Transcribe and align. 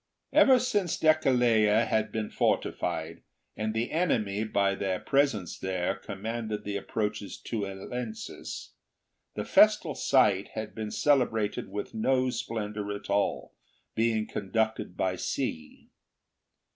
Ever 0.33 0.57
since 0.57 0.97
Deceleia 0.97 1.85
had 1.85 2.11
been 2.11 2.31
fortified, 2.31 3.21
and 3.55 3.71
the 3.75 3.91
enemy, 3.91 4.43
by 4.43 4.73
their 4.73 4.99
presence 4.99 5.59
there, 5.59 5.93
commanded 5.93 6.63
the 6.63 6.75
approaches 6.75 7.37
to 7.41 7.65
Eleusis, 7.67 8.71
the 9.35 9.45
festal 9.45 9.95
rite 10.11 10.47
had 10.55 10.73
been 10.73 10.89
cele 10.89 11.27
brated 11.27 11.67
with 11.67 11.93
no 11.93 12.31
splendour 12.31 12.91
at 12.95 13.11
all, 13.11 13.53
being 13.93 14.25
conducted 14.25 14.97
by 14.97 15.17
sea. 15.17 15.91